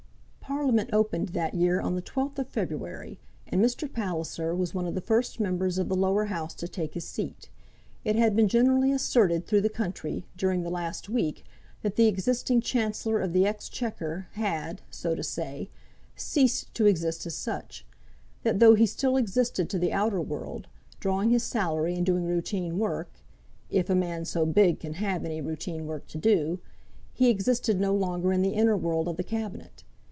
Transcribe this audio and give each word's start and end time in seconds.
Parliament 0.41 0.89
opened 0.91 1.29
that 1.29 1.53
year 1.53 1.79
on 1.79 1.95
the 1.95 2.01
twelfth 2.01 2.37
of 2.37 2.45
February, 2.45 3.17
and 3.47 3.63
Mr. 3.63 3.91
Palliser 3.91 4.53
was 4.53 4.73
one 4.73 4.85
of 4.85 4.95
the 4.95 4.99
first 4.99 5.39
Members 5.39 5.77
of 5.77 5.87
the 5.87 5.95
Lower 5.95 6.25
House 6.25 6.53
to 6.55 6.67
take 6.67 6.93
his 6.93 7.07
seat. 7.07 7.49
It 8.03 8.17
had 8.17 8.35
been 8.35 8.49
generally 8.49 8.91
asserted 8.91 9.45
through 9.47 9.61
the 9.61 9.69
country, 9.69 10.25
during 10.35 10.63
the 10.63 10.69
last 10.69 11.07
week, 11.07 11.45
that 11.83 11.95
the 11.95 12.07
existing 12.07 12.59
Chancellor 12.59 13.21
of 13.21 13.31
the 13.31 13.45
Exchequer 13.47 14.27
had, 14.33 14.81
so 14.91 15.15
to 15.15 15.23
say, 15.23 15.69
ceased 16.17 16.73
to 16.73 16.85
exist 16.85 17.25
as 17.25 17.33
such; 17.33 17.85
that 18.43 18.59
though 18.59 18.75
he 18.75 18.85
still 18.85 19.15
existed 19.15 19.69
to 19.69 19.79
the 19.79 19.93
outer 19.93 20.19
world, 20.19 20.67
drawing 20.99 21.29
his 21.29 21.43
salary, 21.43 21.95
and 21.95 22.05
doing 22.05 22.25
routine 22.25 22.77
work, 22.77 23.09
if 23.69 23.89
a 23.89 23.95
man 23.95 24.25
so 24.25 24.45
big 24.45 24.81
can 24.81 24.95
have 24.95 25.23
any 25.23 25.39
routine 25.39 25.87
work 25.87 26.07
to 26.07 26.17
do, 26.17 26.59
he 27.13 27.29
existed 27.29 27.79
no 27.79 27.95
longer 27.95 28.33
in 28.33 28.41
the 28.41 28.53
inner 28.53 28.75
world 28.75 29.07
of 29.07 29.15
the 29.15 29.23
cabinet. 29.23 29.85